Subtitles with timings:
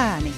[0.00, 0.32] ääni.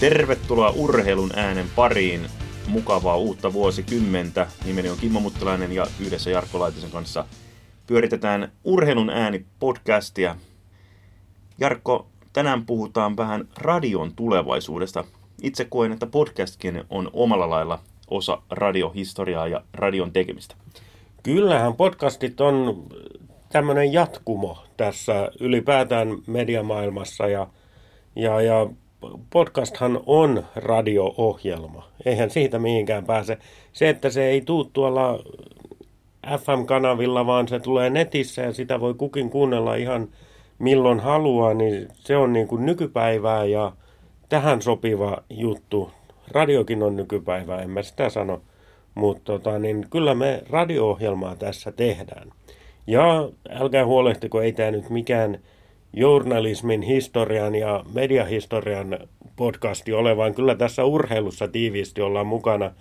[0.00, 2.20] Tervetuloa urheilun äänen pariin.
[2.68, 4.46] Mukavaa uutta vuosikymmentä.
[4.64, 7.24] Nimeni on Kimmo Muttalainen ja yhdessä Jarkko Laitisen kanssa
[7.86, 10.36] pyöritetään Urheilun ääni podcastia.
[11.58, 15.04] Jarkko, tänään puhutaan vähän radion tulevaisuudesta.
[15.42, 17.78] Itse koen, että podcastkin on omalla lailla
[18.08, 20.54] osa radiohistoriaa ja radion tekemistä.
[21.22, 22.86] Kyllähän podcastit on
[23.52, 27.46] tämmöinen jatkumo tässä ylipäätään mediamaailmassa ja,
[28.16, 28.66] ja, ja
[29.30, 31.88] podcasthan on radio-ohjelma.
[32.04, 33.38] Eihän siitä mihinkään pääse.
[33.72, 35.18] Se, että se ei tuu tuolla
[36.26, 40.08] FM-kanavilla, vaan se tulee netissä ja sitä voi kukin kuunnella ihan
[40.58, 43.72] milloin haluaa, niin se on niin kuin nykypäivää ja
[44.28, 45.90] tähän sopiva juttu.
[46.30, 48.42] Radiokin on nykypäivää, en mä sitä sano.
[48.94, 52.32] Mutta tota, niin kyllä me radio-ohjelmaa tässä tehdään.
[52.86, 55.38] Ja älkää huolehtiko, ei tämä nyt mikään
[55.92, 58.98] journalismin historian ja mediahistorian
[59.36, 62.72] podcasti ole, vaan kyllä tässä urheilussa tiiviisti ollaan mukana.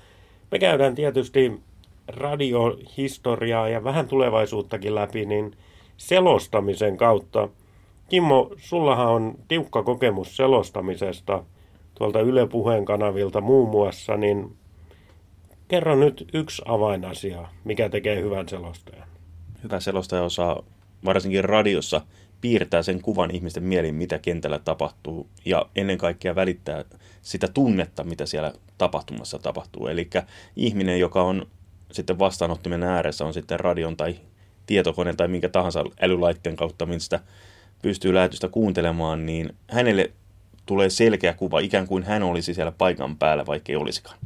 [0.52, 1.60] Me käydään tietysti
[2.08, 5.52] radiohistoriaa ja vähän tulevaisuuttakin läpi, niin
[5.98, 7.50] selostamisen kautta.
[8.10, 11.44] Kimmo, sullahan on tiukka kokemus selostamisesta
[11.96, 14.56] tuolta Yle Puheen kanavilta muun muassa, niin
[15.68, 19.09] kerro nyt yksi avainasia, mikä tekee hyvän selostajan.
[19.64, 20.64] Hyvä selostaja osaa
[21.06, 22.02] varsinkin radiossa
[22.42, 26.86] piirtää sen kuvan ihmisten mieliin, mitä kentällä tapahtuu, ja ennen kaikkea välittää
[27.22, 29.88] sitä tunnetta, mitä siellä tapahtumassa tapahtuu.
[29.88, 30.10] Eli
[30.56, 31.48] ihminen, joka on
[31.92, 34.16] sitten vastaanottimen ääressä, on sitten radion tai
[34.66, 37.20] tietokoneen tai minkä tahansa älylaitteen kautta, mistä
[37.82, 40.12] pystyy lähetystä kuuntelemaan, niin hänelle
[40.66, 44.18] tulee selkeä kuva, ikään kuin hän olisi siellä paikan päällä, vaikka ei olisikaan.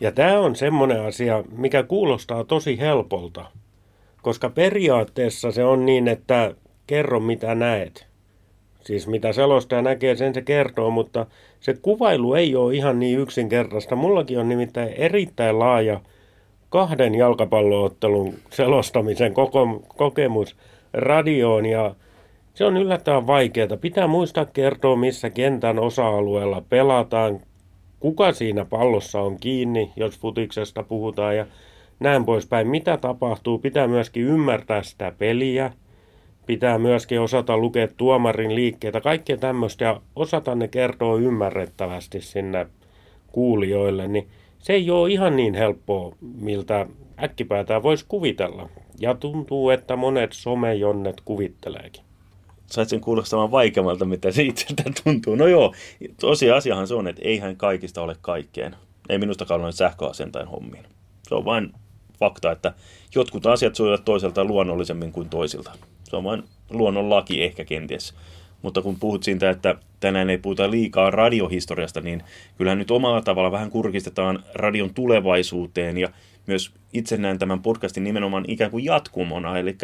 [0.00, 3.50] Ja tämä on semmoinen asia, mikä kuulostaa tosi helpolta,
[4.22, 6.54] koska periaatteessa se on niin, että
[6.86, 8.06] kerro mitä näet.
[8.80, 11.26] Siis mitä selostaja näkee, sen se kertoo, mutta
[11.60, 13.96] se kuvailu ei ole ihan niin yksinkertaista.
[13.96, 16.00] Mullakin on nimittäin erittäin laaja
[16.68, 20.56] kahden jalkapalloottelun selostamisen koko, kokemus
[20.92, 21.94] radioon ja
[22.54, 23.76] se on yllättävän vaikeaa.
[23.80, 27.40] Pitää muistaa kertoa, missä kentän osa-alueella pelataan,
[28.00, 31.46] kuka siinä pallossa on kiinni, jos futiksesta puhutaan ja
[32.02, 32.68] näin poispäin.
[32.68, 35.72] Mitä tapahtuu, pitää myöskin ymmärtää sitä peliä,
[36.46, 42.66] pitää myöskin osata lukea tuomarin liikkeitä, kaikkea tämmöistä ja osata ne kertoa ymmärrettävästi sinne
[43.26, 46.86] kuulijoille, niin se ei ole ihan niin helppoa, miltä
[47.22, 48.68] äkkipäätään voisi kuvitella.
[49.00, 52.04] Ja tuntuu, että monet somejonnet kuvitteleekin.
[52.66, 55.34] Sait sen kuulostamaan vaikeammalta, mitä se itseltä tuntuu.
[55.34, 55.74] No joo,
[56.20, 58.76] tosiasiahan se on, että eihän kaikista ole kaikkeen.
[59.08, 60.84] Ei minustakaan ole sähköasentajan hommiin.
[61.28, 61.72] Se on vain
[62.22, 62.72] fakta, että
[63.14, 65.72] jotkut asiat sujuvat toiselta luonnollisemmin kuin toisilta.
[66.04, 68.14] Se on vain luonnon laki ehkä kenties.
[68.62, 72.22] Mutta kun puhut siitä, että tänään ei puhuta liikaa radiohistoriasta, niin
[72.58, 76.08] kyllähän nyt omalla tavalla vähän kurkistetaan radion tulevaisuuteen ja
[76.46, 79.58] myös itse näen tämän podcastin nimenomaan ikään kuin jatkumona.
[79.58, 79.76] Eli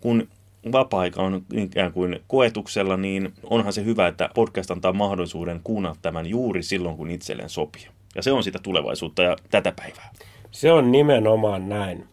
[0.00, 0.28] kun
[0.72, 6.26] vapaa-aika on ikään kuin koetuksella, niin onhan se hyvä, että podcast antaa mahdollisuuden kuunnella tämän
[6.26, 7.86] juuri silloin, kun itselleen sopii.
[8.14, 10.10] Ja se on sitä tulevaisuutta ja tätä päivää.
[10.50, 12.04] Se on nimenomaan näin.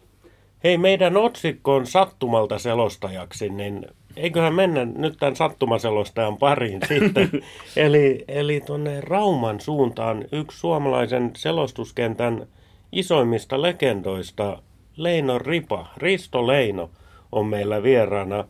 [0.64, 7.30] Hei, meidän otsikko on sattumalta selostajaksi, niin eiköhän mennä nyt tämän sattumaselostajan pariin sitten.
[7.76, 12.48] eli eli tuonne Rauman suuntaan yksi suomalaisen selostuskentän
[12.92, 14.62] isoimmista legendoista,
[14.98, 16.90] Leino Ripa, Risto Leino,
[17.32, 18.46] on meillä vieraana.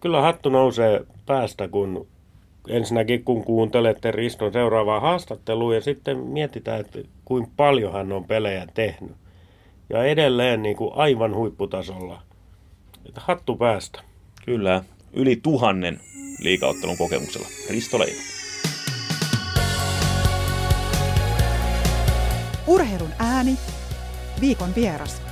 [0.00, 2.06] Kyllä hattu nousee päästä, kun
[2.68, 8.66] ensinnäkin kun kuuntelette Riston seuraavaa haastattelua ja sitten mietitään, että kuinka paljon hän on pelejä
[8.74, 9.12] tehnyt.
[9.90, 12.22] Ja edelleen niin kuin aivan huipputasolla.
[13.06, 14.02] Että hattu päästä.
[14.44, 16.00] Kyllä, yli tuhannen
[16.38, 17.48] liikauttelun kokemuksella.
[17.70, 18.20] Risto Leino.
[22.66, 23.58] Urheilun ääni.
[24.40, 25.22] Viikon vieras.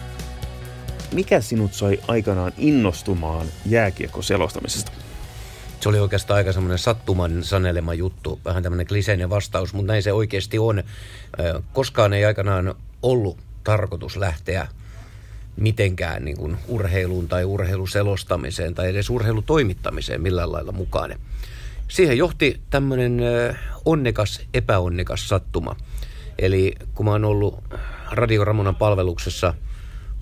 [1.12, 4.92] Mikä sinut sai aikanaan innostumaan jääkiekko-selostamisesta?
[5.80, 10.12] Se oli oikeastaan aika semmoinen sattuman sanelema juttu, vähän tämmöinen kliseinen vastaus, mutta näin se
[10.12, 10.82] oikeasti on.
[11.72, 14.68] Koskaan ei aikanaan ollut tarkoitus lähteä
[15.56, 21.14] mitenkään niin kuin urheiluun tai urheiluselostamiseen tai edes urheilutoimittamiseen millään lailla mukaan.
[21.88, 23.20] Siihen johti tämmöinen
[23.84, 25.76] onnekas, epäonnekas sattuma.
[26.38, 27.64] Eli kun mä oon ollut
[28.10, 29.54] Radio Ramonan palveluksessa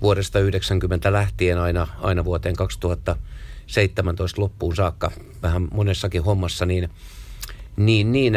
[0.01, 5.11] vuodesta 90 lähtien aina, aina vuoteen 2017 loppuun saakka,
[5.41, 6.89] vähän monessakin hommassa, niin,
[7.77, 8.33] niin, niin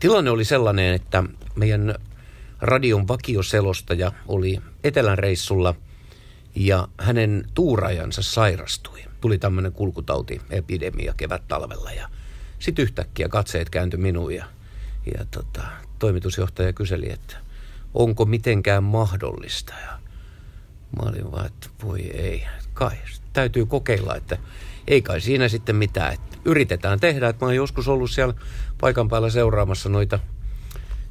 [0.00, 1.24] tilanne oli sellainen, että
[1.56, 1.94] meidän
[2.62, 5.74] radion vakioselostaja oli Etelän reissulla–
[6.54, 9.00] ja hänen tuurajansa sairastui.
[9.20, 12.08] Tuli tämmöinen kulkutauti, epidemia kevät talvella ja
[12.58, 14.44] Sitten yhtäkkiä katseet kääntyi minuun ja,
[15.18, 15.62] ja tota,
[15.98, 17.36] toimitusjohtaja kyseli, että
[17.94, 19.74] onko mitenkään mahdollista.
[19.82, 19.98] Ja
[20.96, 22.96] mä olin vaan, että voi ei, kai
[23.32, 24.38] täytyy kokeilla, että
[24.88, 26.12] ei kai siinä sitten mitään.
[26.12, 28.34] Että yritetään tehdä, että mä oon joskus ollut siellä
[28.80, 30.18] paikan päällä seuraamassa noita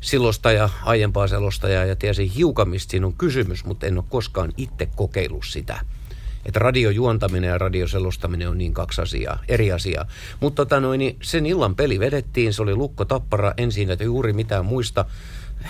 [0.01, 4.51] silosta ja aiempaa selostajaa ja tiesin hiukan, mistä siinä on kysymys, mutta en ole koskaan
[4.57, 5.79] itse kokeillut sitä.
[6.45, 10.05] Että radiojuontaminen ja radioselostaminen on niin kaksi asiaa, eri asiaa.
[10.39, 14.33] Mutta tota noin, niin sen illan peli vedettiin, se oli Lukko Tappara, en siinä juuri
[14.33, 15.05] mitään muista.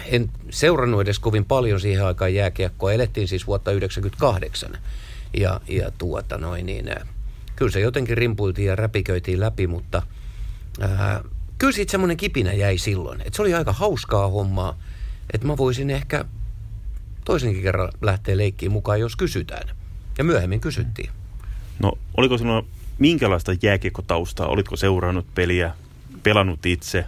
[0.06, 4.78] En seurannut edes kovin paljon siihen aikaan jääkiekkoa, elettiin siis vuotta 1998.
[5.38, 7.08] Ja, ja tuota noin, niin, äh,
[7.56, 10.02] kyllä se jotenkin rimpuiltiin ja räpiköitiin läpi, mutta
[10.80, 11.24] ää,
[11.62, 13.22] kyllä siitä semmoinen kipinä jäi silloin.
[13.22, 14.78] Että se oli aika hauskaa hommaa,
[15.34, 16.26] että mä voisin ehkä
[17.26, 19.68] toisenkin kerran lähteä leikkiin mukaan, jos kysytään.
[20.18, 21.10] Ja myöhemmin kysyttiin.
[21.80, 22.64] No, oliko sinulla
[23.00, 24.48] minkälaista jääkiekkotaustaa?
[24.48, 25.72] Olitko seurannut peliä,
[26.24, 27.06] pelannut itse,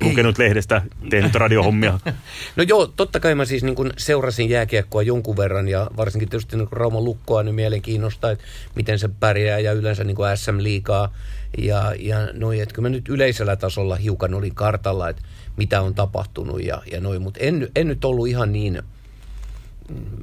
[0.00, 2.00] lukenut lehdestä, tehnyt radiohommia?
[2.56, 6.56] No joo, totta kai mä siis niin kun seurasin jääkiekkoa jonkun verran ja varsinkin tietysti
[6.56, 8.44] niin Rauman lukkoa niin mielenkiinnosta, että
[8.74, 11.12] miten se pärjää ja yleensä niin SM-liikaa
[11.58, 15.22] ja, ja noin, että kyllä mä nyt yleisellä tasolla hiukan olin kartalla, että
[15.56, 18.82] mitä on tapahtunut ja, ja noin, mutta en, en nyt ollut ihan niin,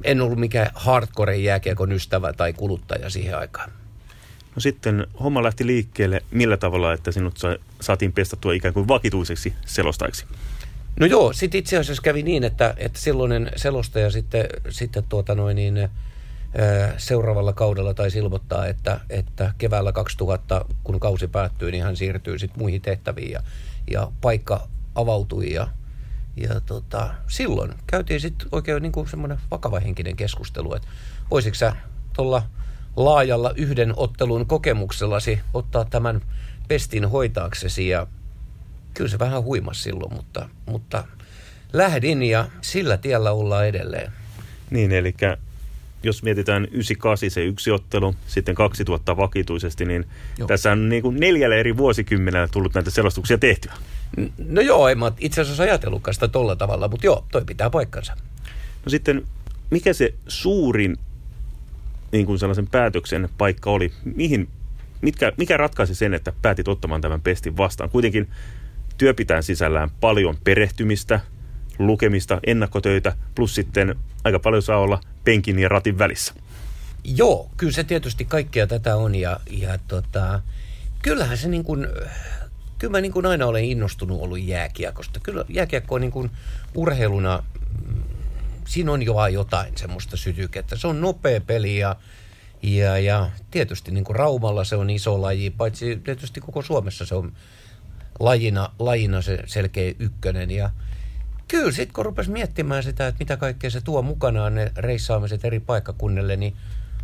[0.04, 3.70] en ollut mikään hardcore jääkiekon ystävä tai kuluttaja siihen aikaan.
[4.54, 9.54] No sitten homma lähti liikkeelle millä tavalla, että sinut sa- saatiin pestattua ikään kuin vakituiseksi
[9.66, 10.26] selostajaksi?
[11.00, 15.56] No joo, sitten itse asiassa kävi niin, että, että silloinen selostaja sitten, sitten tuota noin
[15.56, 15.88] niin,
[16.98, 22.58] seuraavalla kaudella taisi ilmoittaa, että, että keväällä 2000, kun kausi päättyi, niin hän siirtyy sitten
[22.58, 23.42] muihin tehtäviin ja,
[23.90, 25.68] ja paikka avautui ja,
[26.36, 30.88] ja tota, silloin käytiin sitten oikein niin kuin semmoinen vakavahenkinen keskustelu, että
[31.30, 31.76] voisitko sä
[32.16, 32.42] tuolla
[32.96, 36.20] laajalla yhden ottelun kokemuksellasi ottaa tämän
[36.68, 38.06] pestin hoitaaksesi ja
[38.94, 41.04] kyllä se vähän huimas silloin, mutta, mutta
[41.72, 44.12] lähdin ja sillä tiellä ollaan edelleen.
[44.70, 45.14] Niin, eli
[46.04, 50.04] jos mietitään 98 se yksi ottelu, sitten 2000 vakituisesti, niin
[50.38, 50.48] joo.
[50.48, 53.72] tässä on niin kuin neljällä eri vuosikymmenellä tullut näitä selostuksia tehtyä.
[54.38, 58.16] No joo, en mä itse asiassa ajatellutkaan sitä tolla tavalla, mutta joo, toi pitää paikkansa.
[58.84, 59.22] No sitten,
[59.70, 60.96] mikä se suurin
[62.12, 63.92] niin kuin sellaisen päätöksen paikka oli?
[64.04, 64.48] Mihin,
[65.02, 67.90] mitkä, mikä ratkaisi sen, että päätit ottamaan tämän pestin vastaan?
[67.90, 68.28] Kuitenkin
[68.98, 71.20] työ pitää sisällään paljon perehtymistä,
[71.78, 73.94] lukemista, ennakkotöitä, plus sitten
[74.24, 76.34] aika paljon saa olla penkin ja ratin välissä.
[77.04, 80.42] Joo, kyllä se tietysti kaikkea tätä on ja, ja tota,
[81.02, 81.86] kyllähän se niin kuin,
[82.78, 85.20] kyllä mä niin kuin aina olen innostunut ollut jääkiekosta.
[85.20, 86.30] Kyllä jääkiekko on niin kuin
[86.74, 87.42] urheiluna,
[88.66, 90.76] siinä on jo jotain semmoista sytykettä.
[90.76, 91.96] Se on nopea peli ja,
[92.62, 97.14] ja, ja tietysti niin kuin Raumalla se on iso laji, paitsi tietysti koko Suomessa se
[97.14, 97.32] on
[98.20, 100.70] lajina, lajina se selkeä ykkönen ja
[101.48, 105.60] kyllä sitten kun rupesi miettimään sitä, että mitä kaikkea se tuo mukanaan ne reissaamiset eri
[105.60, 106.56] paikkakunnille, niin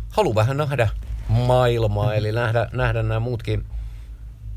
[0.09, 0.89] halu vähän nähdä
[1.29, 3.65] maailmaa, eli nähdä, nähdä nämä muutkin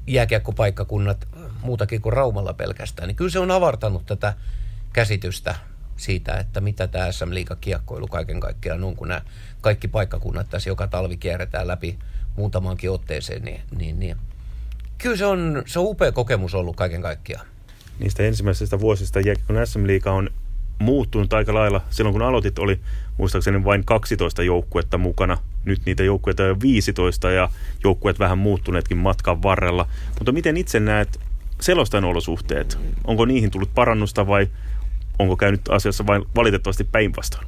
[0.06, 1.28] jääkiekkopaikkakunnat
[1.62, 4.34] muutakin kuin Raumalla pelkästään, niin kyllä se on avartanut tätä
[4.92, 5.54] käsitystä
[5.96, 9.22] siitä, että mitä tämä SM Liiga kiekkoilu kaiken kaikkiaan on, kun nämä
[9.60, 11.98] kaikki paikkakunnat tässä joka talvi kierretään läpi
[12.36, 14.16] muutamaankin otteeseen, niin, niin, niin.
[14.98, 17.46] kyllä se on, se on upea kokemus ollut kaiken kaikkiaan.
[17.98, 20.30] Niistä ensimmäisistä vuosista kun SM Liiga on
[20.78, 21.80] muuttunut aika lailla.
[21.90, 22.80] Silloin kun aloitit oli
[23.18, 25.38] muistaakseni vain 12 joukkuetta mukana.
[25.64, 27.48] Nyt niitä joukkueita on 15 ja
[27.84, 29.88] joukkueet vähän muuttuneetkin matkan varrella.
[30.18, 31.20] Mutta miten itse näet
[31.60, 32.78] selostajan olosuhteet?
[33.04, 34.48] Onko niihin tullut parannusta vai
[35.18, 37.46] onko käynyt asiassa vain valitettavasti päinvastoin?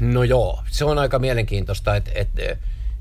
[0.00, 2.42] No joo, se on aika mielenkiintoista, että, että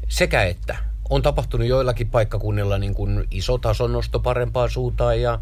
[0.07, 0.75] sekä että
[1.09, 5.39] on tapahtunut joillakin paikkakunnilla niin kuin iso tason nosto parempaan suuntaan ja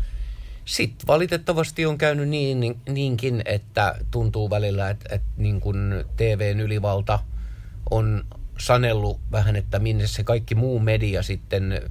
[0.66, 6.60] sitten valitettavasti on käynyt niin, niin, niinkin, että tuntuu välillä, että, että niin kuin TVn
[6.60, 7.20] ylivalta
[7.90, 8.26] on
[8.58, 11.82] sanellut vähän, että minne se kaikki muu media sitten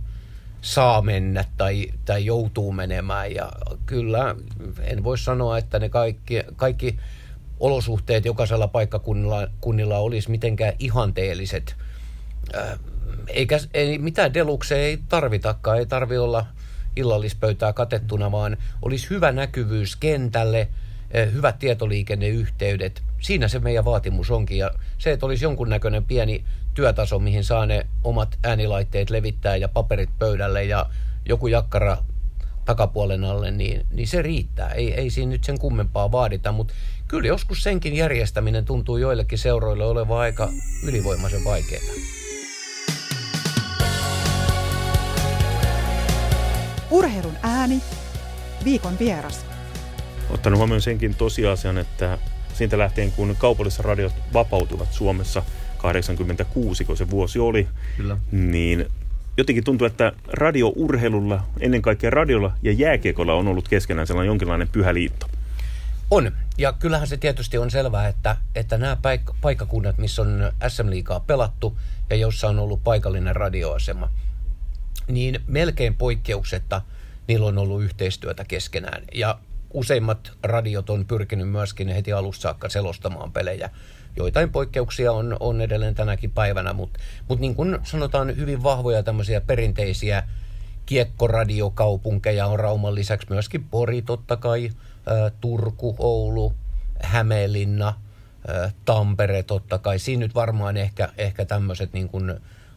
[0.60, 3.34] saa mennä tai, tai joutuu menemään.
[3.34, 3.52] Ja
[3.86, 4.34] kyllä
[4.80, 6.98] en voi sanoa, että ne kaikki, kaikki
[7.60, 11.76] olosuhteet jokaisella paikkakunnilla kunnilla olisi mitenkään ihanteelliset.
[12.56, 12.78] Äh,
[13.28, 16.46] eikä, ei, mitään delukseja ei tarvitakaan, ei tarvi olla
[16.96, 20.68] illallispöytää katettuna, vaan olisi hyvä näkyvyys kentälle,
[21.16, 23.02] äh, hyvät tietoliikenneyhteydet.
[23.20, 24.58] Siinä se meidän vaatimus onkin.
[24.58, 30.10] Ja se, että olisi jonkunnäköinen pieni työtaso, mihin saa ne omat äänilaitteet levittää ja paperit
[30.18, 30.86] pöydälle ja
[31.26, 31.98] joku jakkara
[32.64, 34.70] takapuolen alle, niin, niin se riittää.
[34.70, 36.74] Ei, ei siinä nyt sen kummempaa vaadita, mutta
[37.08, 40.48] kyllä joskus senkin järjestäminen tuntuu joillekin seuroille olevan aika
[40.84, 41.82] ylivoimaisen vaikeaa.
[46.94, 47.82] Urheilun ääni,
[48.64, 49.46] viikon vieras.
[50.30, 52.18] Ottanut huomioon senkin tosiasian, että
[52.52, 55.42] siitä lähtien kun kaupalliset radiot vapautuvat Suomessa
[55.78, 58.16] 86, kun se vuosi oli, Kyllä.
[58.32, 58.86] niin
[59.36, 64.94] jotenkin tuntuu, että radiourheilulla, ennen kaikkea radiolla ja jääkiekolla on ollut keskenään sellainen jonkinlainen pyhä
[64.94, 65.26] liitto.
[66.10, 66.32] On.
[66.58, 71.78] Ja kyllähän se tietysti on selvää, että, että nämä paik- paikkakunnat, missä on SM-liigaa pelattu
[72.10, 74.10] ja jossa on ollut paikallinen radioasema,
[75.08, 76.82] niin melkein poikkeuksetta
[77.28, 79.02] niillä on ollut yhteistyötä keskenään.
[79.14, 79.38] Ja
[79.74, 83.70] useimmat radiot on pyrkinyt myöskin heti alussa saakka selostamaan pelejä.
[84.16, 89.40] Joitain poikkeuksia on, on edelleen tänäkin päivänä, mutta mut niin kuin sanotaan hyvin vahvoja tämmöisiä
[89.40, 90.22] perinteisiä
[90.86, 94.70] kiekkoradiokaupunkeja on Rauman lisäksi myöskin Pori totta kai,
[95.40, 96.54] Turku, Oulu,
[97.02, 97.94] Hämeenlinna,
[98.84, 99.98] Tampere totta kai.
[99.98, 102.34] Siinä nyt varmaan ehkä, ehkä tämmöiset niin kuin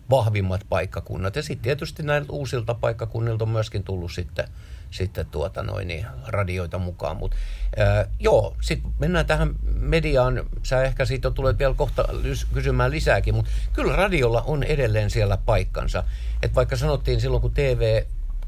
[0.10, 1.36] vahvimmat paikkakunnat.
[1.36, 4.48] Ja sitten tietysti näiltä uusilta paikkakunnilta on myöskin tullut sitten,
[4.92, 7.18] sitten tuota noin, niin radioita mukaan.
[7.18, 7.36] Mut,
[7.78, 10.44] ää, joo, sitten mennään tähän mediaan.
[10.64, 12.06] Sä ehkä siitä tulet vielä kohta
[12.54, 16.04] kysymään lisääkin, mutta kyllä radiolla on edelleen siellä paikkansa.
[16.44, 18.04] Et vaikka sanottiin silloin, kun TV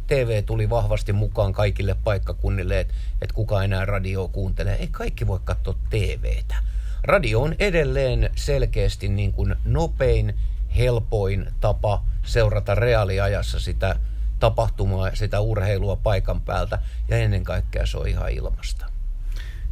[0.10, 4.76] TV tuli vahvasti mukaan kaikille paikkakunnille, että et kuka enää radioa kuuntelee.
[4.76, 6.56] Ei kaikki voi katsoa TVtä.
[7.04, 10.36] Radio on edelleen selkeästi niin kuin nopein,
[10.78, 13.96] helpoin tapa seurata reaaliajassa sitä
[14.40, 18.86] tapahtumaa, sitä urheilua paikan päältä ja ennen kaikkea se on ihan ilmasta.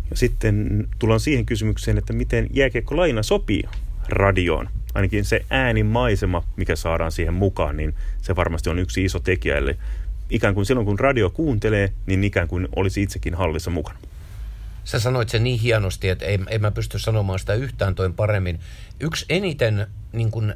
[0.10, 3.64] Ja sitten tullaan siihen kysymykseen, että miten jääkiekkolaina sopii
[4.10, 4.70] radioon.
[4.94, 9.58] Ainakin se äänimaisema, mikä saadaan siihen mukaan, niin se varmasti on yksi iso tekijä.
[9.58, 9.78] Eli
[10.30, 14.00] ikään kuin silloin, kun radio kuuntelee, niin ikään kuin olisi itsekin hallissa mukana.
[14.84, 18.60] Sä sanoit sen niin hienosti, että ei, ei mä pysty sanomaan sitä yhtään toin paremmin.
[19.00, 20.54] Yksi eniten niin kun,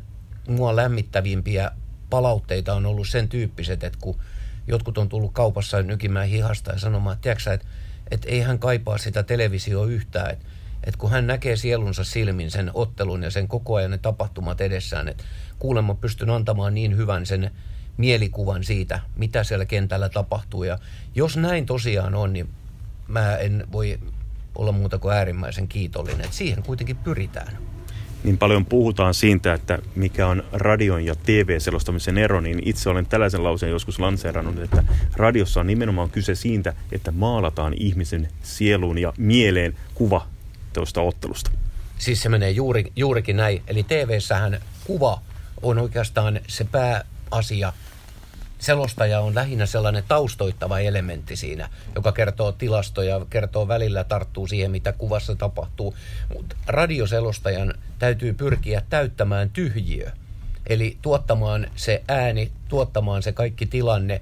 [0.52, 1.72] mua lämmittävimpiä
[2.10, 4.20] palautteita on ollut sen tyyppiset, että kun
[4.68, 7.68] jotkut on tullut kaupassa nykimään hihasta ja sanomaan, että tiedätkö että,
[8.12, 10.46] että ei hän kaipaa sitä televisioa yhtään, että,
[10.84, 15.08] että kun hän näkee sielunsa silmin sen ottelun ja sen koko ajan ne tapahtumat edessään,
[15.08, 15.24] että
[15.60, 17.52] kuulemma pystyn antamaan niin hyvän sen
[17.98, 20.64] mielikuvan siitä, mitä siellä kentällä tapahtuu.
[20.64, 20.80] Ja
[21.16, 22.50] jos näin tosiaan on, niin
[23.08, 24.00] mä en voi
[24.56, 27.58] olla muuta kuin äärimmäisen kiitollinen, että siihen kuitenkin pyritään.
[28.24, 33.44] Niin paljon puhutaan siitä, että mikä on radion ja TV-selostamisen ero, niin itse olen tällaisen
[33.44, 34.84] lauseen joskus lanseerannut, että
[35.16, 40.28] radiossa on nimenomaan kyse siitä, että maalataan ihmisen sieluun ja mieleen kuva
[40.74, 41.52] tuosta ottelusta.
[41.98, 43.62] Siis se menee juuri, juurikin näin.
[43.68, 45.22] Eli TV-sähän kuva
[45.62, 47.74] on oikeastaan se pääasia.
[48.62, 54.92] Selostaja on lähinnä sellainen taustoittava elementti siinä, joka kertoo tilastoja, kertoo välillä, tarttuu siihen, mitä
[54.92, 55.96] kuvassa tapahtuu.
[56.34, 60.12] Mutta radioselostajan täytyy pyrkiä täyttämään tyhjiö.
[60.68, 64.22] Eli tuottamaan se ääni, tuottamaan se kaikki tilanne,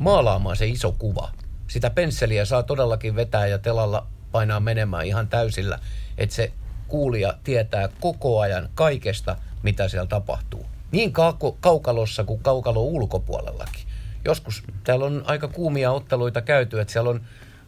[0.00, 1.30] maalaamaan se iso kuva.
[1.68, 5.78] Sitä pensseliä saa todellakin vetää ja telalla painaa menemään ihan täysillä,
[6.18, 6.52] että se
[6.88, 10.66] kuulija tietää koko ajan kaikesta, mitä siellä tapahtuu.
[10.92, 11.12] Niin
[11.60, 13.82] kaukalossa kuin kaukalo ulkopuolellakin.
[14.24, 17.20] Joskus täällä on aika kuumia otteluita käyty, että siellä on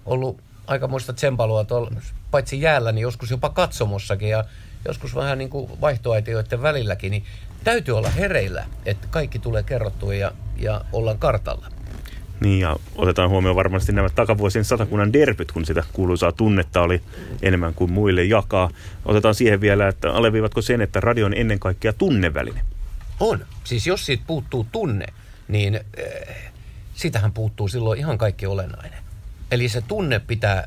[0.06, 1.90] ollut aikamoista tsempalua tuolla,
[2.30, 4.44] paitsi jäällä, niin joskus jopa katsomossakin ja
[4.84, 7.24] joskus vähän niin kuin vaihtoaitioiden välilläkin, niin
[7.64, 11.66] täytyy olla hereillä, että kaikki tulee kerrottua ja, ja ollaan kartalla.
[12.40, 17.02] Niin ja otetaan huomioon varmasti nämä takavuosien satakunnan derbyt, kun sitä kuuluisaa tunnetta oli
[17.42, 18.70] enemmän kuin muille jakaa.
[19.04, 22.60] Otetaan siihen vielä, että alleviivatko sen, että radio on ennen kaikkea tunneväline.
[23.20, 23.46] On.
[23.64, 25.06] Siis jos siitä puuttuu tunne,
[25.48, 26.52] niin äh,
[26.94, 29.02] sitähän puuttuu silloin ihan kaikki olennainen.
[29.50, 30.66] Eli se tunne pitää,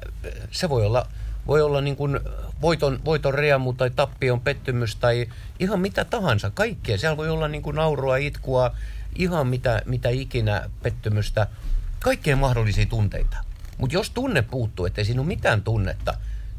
[0.51, 1.07] se voi olla,
[1.47, 2.19] voi olla niin kuin
[2.61, 5.27] voiton, voiton riemu tai tappion pettymys tai
[5.59, 6.49] ihan mitä tahansa.
[6.49, 6.97] Kaikkea.
[6.97, 8.75] Siellä voi olla niin kuin naurua, itkua,
[9.15, 11.47] ihan mitä, mitä ikinä pettymystä.
[11.99, 13.37] Kaikkea mahdollisia tunteita.
[13.77, 16.13] Mutta jos tunne puuttuu, ettei siinä ole mitään tunnetta,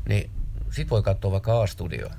[0.08, 0.30] niin
[0.70, 2.14] sit voi katsoa vaikka A-studioa.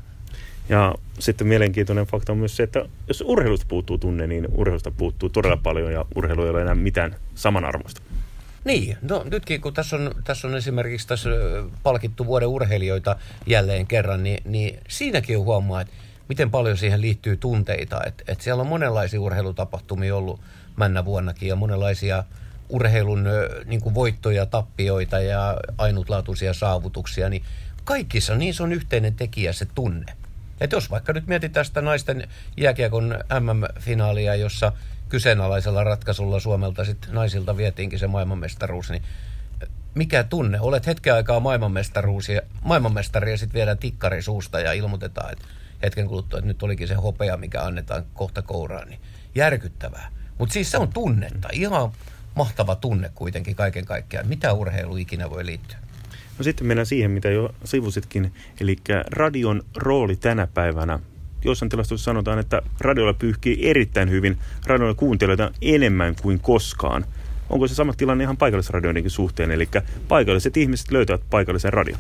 [0.70, 5.30] Ja sitten mielenkiintoinen fakta on myös se, että jos urheilusta puuttuu tunne, niin urheilusta puuttuu
[5.30, 8.02] todella paljon ja urheilu ei ole enää mitään samanarvoista.
[8.64, 11.30] Niin, no nytkin kun tässä on, tässä on esimerkiksi tässä
[11.84, 13.16] palkittu vuoden urheilijoita
[13.48, 15.94] jälleen kerran, niin, niin siinäkin on huomaa, että
[16.30, 18.04] miten paljon siihen liittyy tunteita.
[18.06, 20.40] Että et siellä on monenlaisia urheilutapahtumia ollut
[20.76, 22.24] männä vuonnakin ja monenlaisia
[22.70, 23.26] urheilun
[23.66, 27.44] niin kuin voittoja, tappioita ja ainutlaatuisia saavutuksia, niin
[27.84, 30.14] kaikissa niissä on yhteinen tekijä se tunne.
[30.62, 34.72] Et jos vaikka nyt mietitään sitä naisten jääkiekon MM-finaalia, jossa
[35.10, 39.04] kyseenalaisella ratkaisulla Suomelta sit naisilta vietiinkin se maailmanmestaruus, niin
[39.96, 40.60] mikä tunne?
[40.60, 45.46] Olet hetken aikaa maailmanmestaruus ja, maailmanmestari ja sitten viedään tikkari suusta ja ilmoitetaan, että
[45.84, 49.00] hetken kuluttua, että nyt olikin se hopea, mikä annetaan kohta kouraan, niin
[49.36, 50.12] järkyttävää.
[50.38, 51.92] Mutta siis se on tunnetta, ihan
[52.36, 54.28] mahtava tunne kuitenkin kaiken kaikkiaan.
[54.28, 55.78] Mitä urheilu ikinä voi liittyä?
[56.38, 58.78] No sitten mennään siihen, mitä jo sivusitkin, eli
[59.12, 61.00] radion rooli tänä päivänä.
[61.46, 67.06] Jossain tilastossa sanotaan, että radiolla pyyhkii erittäin hyvin, radiolla kuuntelijoita enemmän kuin koskaan.
[67.50, 69.70] Onko se sama tilanne ihan paikallisradioidenkin suhteen, eli
[70.08, 72.00] paikalliset ihmiset löytävät paikallisen radion?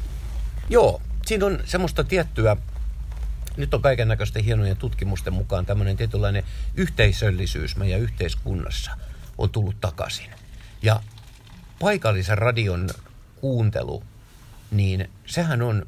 [0.69, 2.57] Joo, siinä on semmoista tiettyä,
[3.57, 6.43] nyt on kaiken näköisten hienojen tutkimusten mukaan tämmöinen tietynlainen
[6.75, 8.91] yhteisöllisyys meidän yhteiskunnassa
[9.37, 10.29] on tullut takaisin.
[10.81, 11.01] Ja
[11.79, 12.89] paikallisen radion
[13.35, 14.03] kuuntelu
[14.77, 15.87] niin sehän on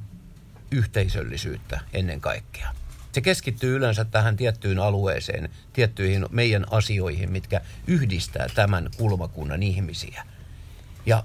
[0.72, 2.74] yhteisöllisyyttä ennen kaikkea.
[3.12, 10.24] Se keskittyy yleensä tähän tiettyyn alueeseen, tiettyihin meidän asioihin, mitkä yhdistää tämän kulmakunnan ihmisiä.
[11.06, 11.24] Ja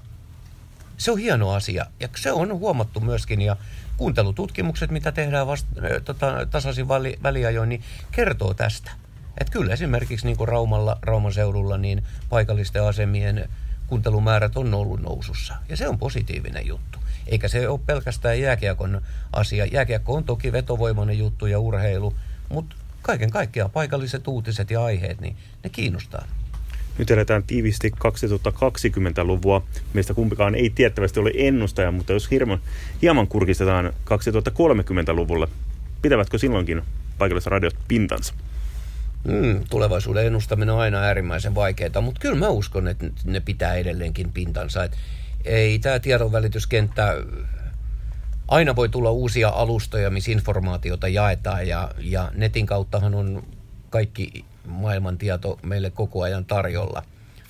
[0.97, 3.57] se on hieno asia ja se on huomattu myöskin ja
[3.97, 5.69] kuuntelututkimukset, mitä tehdään vasta,
[6.05, 8.91] tota, tasaisin väli, väliajoin, niin kertoo tästä.
[9.37, 13.49] Että kyllä esimerkiksi niin kuin Raumalla, Rauman seudulla, niin paikallisten asemien
[13.87, 15.55] kuuntelumäärät on ollut nousussa.
[15.69, 16.99] Ja se on positiivinen juttu.
[17.27, 19.01] Eikä se ole pelkästään jääkiekon
[19.33, 19.65] asia.
[19.65, 22.13] Jääkiekko on toki vetovoimainen juttu ja urheilu,
[22.49, 26.25] mutta kaiken kaikkiaan paikalliset uutiset ja aiheet, niin ne kiinnostaa.
[26.97, 29.63] Nyt eletään tiivisti 2020-luvua.
[29.93, 32.59] Meistä kumpikaan ei tiettävästi ole ennustaja, mutta jos hieman,
[33.01, 35.47] hieman kurkistetaan 2030-luvulle,
[36.01, 36.81] pitävätkö silloinkin
[37.17, 38.33] paikalliset radiot pintansa?
[39.23, 44.31] Mm, tulevaisuuden ennustaminen on aina äärimmäisen vaikeaa, mutta kyllä mä uskon, että ne pitää edelleenkin
[44.31, 44.83] pintansa.
[44.83, 44.97] Et
[45.45, 47.15] ei tämä tiedonvälityskenttä,
[48.47, 53.43] aina voi tulla uusia alustoja, missä informaatiota jaetaan ja, ja netin kauttahan on
[53.89, 57.03] kaikki maailman tieto meille koko ajan tarjolla.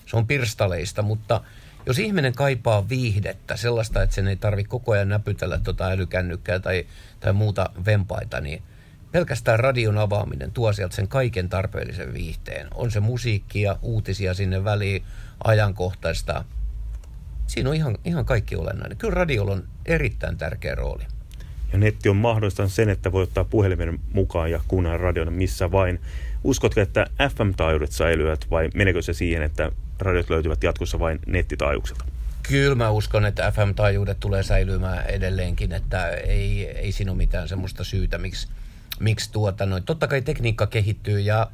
[0.06, 1.42] Se on pirstaleista, mutta
[1.86, 6.86] jos ihminen kaipaa viihdettä, sellaista, että sen ei tarvitse koko ajan näpytellä tuota älykännykkää tai,
[7.20, 8.64] tai muuta vempaita, niin
[9.12, 12.68] pelkästään radion avaaminen tuo sieltä sen kaiken tarpeellisen viihteen.
[12.74, 15.04] On se musiikkia, uutisia sinne väliin,
[15.44, 16.44] ajankohtaista,
[17.54, 18.98] siinä on ihan, ihan kaikki olennainen.
[18.98, 21.04] Kyllä radiolla on erittäin tärkeä rooli.
[21.72, 26.00] Ja netti on mahdollistanut sen, että voi ottaa puhelimen mukaan ja kuunnella radion missä vain.
[26.44, 32.06] Uskotko, että FM-taajuudet säilyvät vai menekö se siihen, että radiot löytyvät jatkossa vain nettitaajuuksilta?
[32.44, 37.84] Kyllä mä uskon, että FM-taajuudet tulee säilymään edelleenkin, että ei, ei siinä ole mitään semmoista
[37.84, 38.48] syytä, miksi,
[39.00, 39.84] miksi tuota noin.
[39.84, 41.52] Totta kai tekniikka kehittyy ja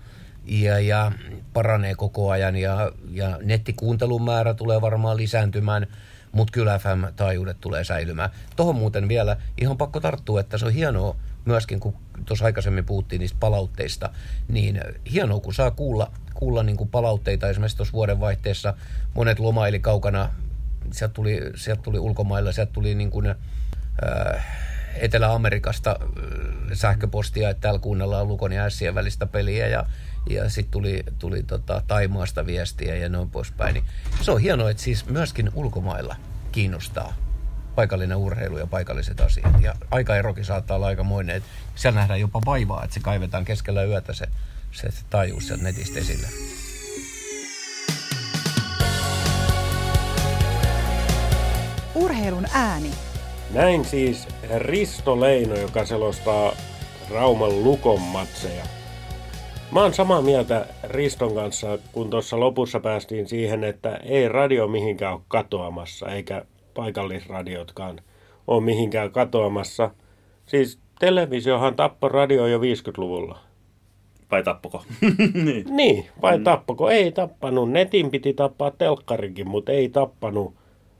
[0.49, 1.11] ja, ja
[1.53, 5.87] paranee koko ajan ja, ja nettikuuntelun määrä tulee varmaan lisääntymään,
[6.31, 8.29] mutta kyllä FM-taajuudet tulee säilymään.
[8.55, 11.93] Tuohon muuten vielä ihan pakko tarttua, että se on hienoa myöskin, kun
[12.25, 14.09] tuossa aikaisemmin puhuttiin niistä palautteista,
[14.47, 14.81] niin
[15.11, 18.73] hienoa, kun saa kuulla, kuulla niin kuin palautteita esimerkiksi tuossa vuodenvaihteessa.
[19.13, 20.29] Monet lomaili kaukana,
[20.91, 23.35] sieltä tuli, sieltä tuli ulkomailla, sieltä tuli niin kuin, äh,
[24.95, 26.07] Etelä-Amerikasta äh,
[26.73, 29.85] sähköpostia, että täällä kuunnellaan Lukon ja Ässien välistä peliä ja
[30.29, 33.73] ja sitten tuli, tuli tota, Taimaasta viestiä ja noin poispäin.
[33.73, 33.85] Niin
[34.21, 36.15] se on hienoa, että siis myöskin ulkomailla
[36.51, 37.13] kiinnostaa
[37.75, 39.61] paikallinen urheilu ja paikalliset asiat.
[39.61, 44.13] Ja aikaerokin saattaa olla aikamoinen, että siellä nähdään jopa vaivaa, että se kaivetaan keskellä yötä
[44.13, 44.27] se,
[44.71, 46.27] se, se taajuus sieltä netistä esille.
[51.95, 52.91] Urheilun ääni.
[53.53, 56.53] Näin siis Risto Leino, joka selostaa
[57.09, 58.78] Rauman Lukon matseja.
[59.71, 65.13] Mä oon samaa mieltä Riston kanssa, kun tuossa lopussa päästiin siihen, että ei radio mihinkään
[65.13, 68.01] ole katoamassa, eikä paikallisradiotkaan
[68.47, 69.91] ole mihinkään katoamassa.
[70.45, 73.39] Siis televisiohan tappoi radio jo 50-luvulla.
[74.31, 74.83] Vai tappoko?
[75.45, 75.65] niin.
[75.69, 76.43] niin, vai mm.
[76.43, 76.89] tappoko?
[76.89, 77.71] Ei tappanut.
[77.71, 80.55] Netin piti tappaa telkkarikin, mutta ei tappanut.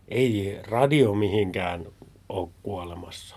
[0.07, 1.85] Ei radio mihinkään
[2.29, 3.35] ole kuolemassa.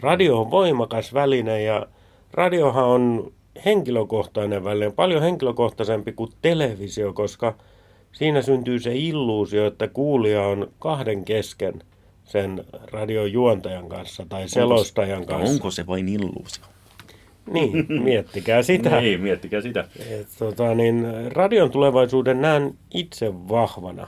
[0.00, 1.86] Radio on voimakas väline ja
[2.32, 3.32] radiohan on
[3.64, 7.54] henkilökohtainen väline, paljon henkilökohtaisempi kuin televisio, koska
[8.12, 11.82] siinä syntyy se illuusio, että kuulija on kahden kesken
[12.24, 15.52] sen radion juontajan kanssa tai selostajan onko, kanssa.
[15.52, 16.64] Onko se vain illuusio?
[17.52, 19.00] Niin, miettikää sitä.
[19.00, 19.84] niin, miettikää sitä.
[20.10, 24.06] Et, tota, niin, radion tulevaisuuden näen itse vahvana.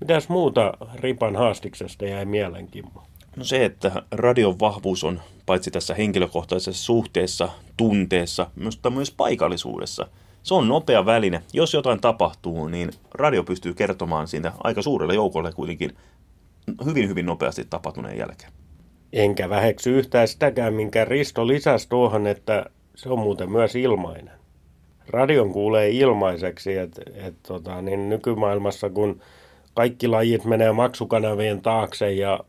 [0.00, 3.09] Mitäs muuta Ripan haastiksesta jäi mielenkiintoista?
[3.36, 10.06] No se, että radion vahvuus on paitsi tässä henkilökohtaisessa suhteessa, tunteessa, mutta myös paikallisuudessa.
[10.42, 11.42] Se on nopea väline.
[11.52, 15.96] Jos jotain tapahtuu, niin radio pystyy kertomaan siitä aika suurelle joukolle kuitenkin
[16.84, 18.52] hyvin, hyvin nopeasti tapahtuneen jälkeen.
[19.12, 24.40] Enkä väheksy yhtään sitäkään, minkä Risto lisäsi tuohon, että se on muuten myös ilmainen.
[25.08, 29.20] Radion kuulee ilmaiseksi, että et, tota, niin nykymaailmassa kun
[29.74, 32.40] kaikki lajit menee maksukanavien taakse ja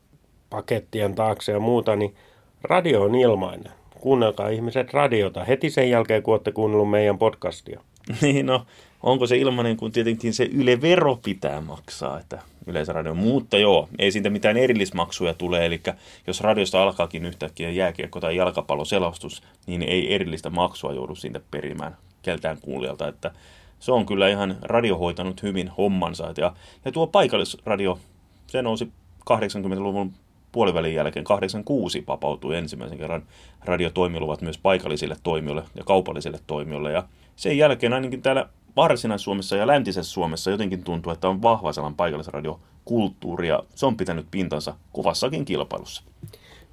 [0.51, 2.15] pakettien taakse ja muuta, niin
[2.61, 3.71] radio on ilmainen.
[3.99, 7.81] Kuunnelkaa ihmiset radiota heti sen jälkeen, kun olette kuunnellut meidän podcastia.
[8.21, 8.65] Niin no,
[9.03, 13.13] onko se ilmainen, kun tietenkin se Yle Vero pitää maksaa, että Yleisradio.
[13.15, 15.81] Mutta joo, ei siitä mitään erillismaksuja tule, eli
[16.27, 22.57] jos radiosta alkaakin yhtäkkiä jääkiekko- tai jalkapalloselostus, niin ei erillistä maksua joudu siitä perimään keltään
[22.61, 23.31] kuulijalta, että
[23.79, 26.33] se on kyllä ihan radio hoitanut hyvin hommansa.
[26.37, 26.53] Ja,
[26.85, 27.99] ja tuo paikallisradio,
[28.47, 28.91] se nousi
[29.31, 30.13] 80-luvun
[30.51, 33.23] puolivälin jälkeen 86 vapautui ensimmäisen kerran
[33.65, 36.91] radiotoimiluvat myös paikallisille toimijoille ja kaupallisille toimijoille.
[36.91, 37.03] Ja
[37.35, 43.47] sen jälkeen ainakin täällä Varsinais-Suomessa ja Läntisessä Suomessa jotenkin tuntuu, että on vahva sellainen paikallisradiokulttuuri
[43.47, 46.03] ja se on pitänyt pintansa kovassakin kilpailussa.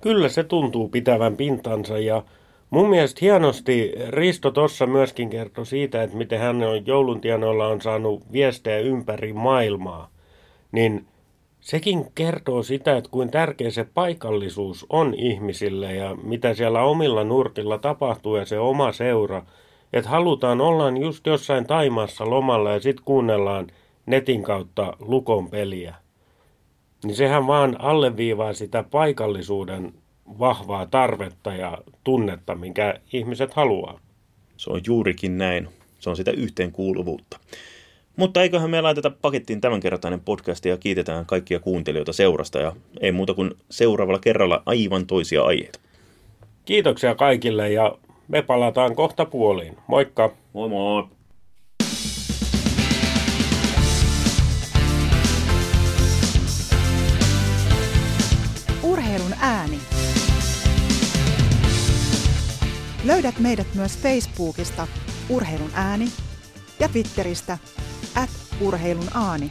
[0.01, 2.23] Kyllä se tuntuu pitävän pintansa ja
[2.71, 8.33] mun mielestä hienosti Risto tuossa myöskin kertoi siitä, että miten hän on jouluntienoilla on saanut
[8.33, 10.11] viestejä ympäri maailmaa.
[10.73, 11.07] Niin
[11.69, 17.79] sekin kertoo sitä, että kuin tärkeä se paikallisuus on ihmisille ja mitä siellä omilla nurkilla
[17.79, 19.43] tapahtuu ja se oma seura.
[19.93, 23.67] Että halutaan olla just jossain Taimaassa lomalla ja sitten kuunnellaan
[24.07, 25.95] netin kautta lukon peliä.
[27.05, 29.95] Niin sehän vaan alleviivaa sitä paikallisuuden
[30.39, 34.01] vahvaa tarvetta ja tunnetta, minkä ihmiset haluaa.
[34.57, 35.69] Se on juurikin näin.
[35.99, 37.39] Se on sitä yhteenkuuluvuutta.
[38.19, 43.35] Mutta eiköhän me laiteta pakettiin tämänkertainen podcast ja kiitetään kaikkia kuuntelijoita seurasta ja ei muuta
[43.35, 45.79] kuin seuraavalla kerralla aivan toisia aiheita.
[46.65, 49.77] Kiitoksia kaikille ja me palataan kohta puoliin.
[49.87, 50.33] Moikka!
[50.53, 51.05] Moi moi!
[58.83, 59.79] Urheilun ääni.
[63.05, 64.87] Löydät meidät myös Facebookista
[65.29, 66.09] Urheilun ääni
[66.81, 67.59] ja Twitteristä
[68.15, 69.51] at urheilun aani.